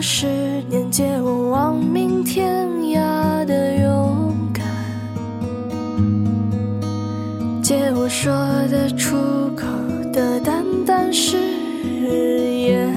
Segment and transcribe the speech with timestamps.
[0.00, 0.26] 十
[0.68, 4.64] 年，借我亡命天涯的勇敢，
[7.62, 8.32] 借我说
[8.70, 9.16] 得出
[9.56, 9.66] 口
[10.12, 11.36] 的淡淡誓
[12.06, 12.94] 言，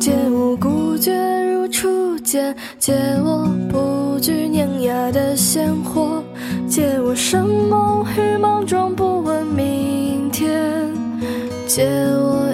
[0.00, 1.12] 借我孤绝
[1.50, 2.94] 如初见，借
[3.24, 6.22] 我不惧碾压的鲜活，
[6.68, 10.88] 借我生梦与莽撞，不问明天，
[11.66, 12.53] 借我，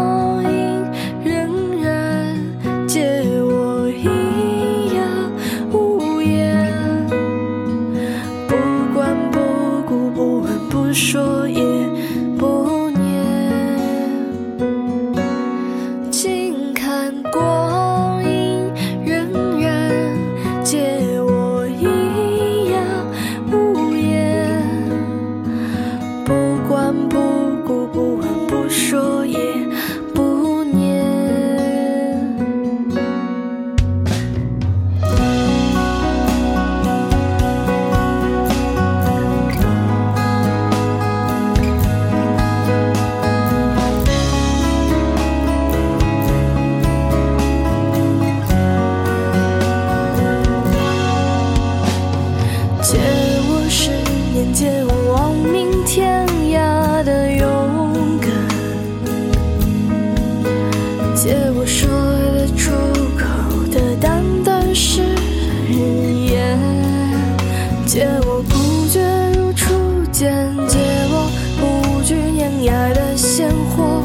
[73.51, 74.01] 烟火，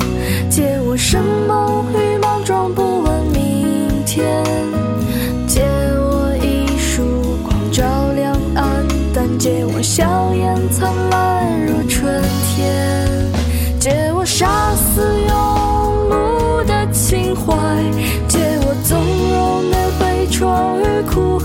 [0.50, 4.26] 借我生猛与莽撞，不问明天。
[5.46, 7.84] 借我一束光照
[8.16, 8.84] 亮暗
[9.14, 12.20] 淡，借我笑颜灿烂如春
[12.56, 13.06] 天。
[13.78, 15.32] 借我杀死庸
[16.10, 17.54] 碌的情怀，
[18.26, 18.98] 借我纵
[19.30, 21.35] 容的悲怆与苦。